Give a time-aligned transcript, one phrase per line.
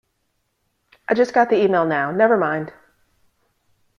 [1.07, 2.73] I just got the email now, never mind!.